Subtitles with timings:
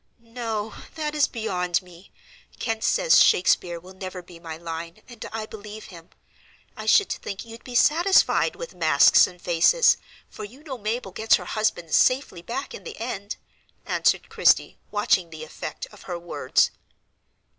[0.33, 2.11] "No, that is beyond me.
[2.57, 6.09] Kent says Shakespeare will never be my line, and I believe him.
[6.75, 11.35] I should think you'd be satisfied with 'Masks and Faces,' for you know Mabel gets
[11.35, 13.35] her husband safely back in the end,"
[13.85, 16.71] answered Christie, watching the effect of her words.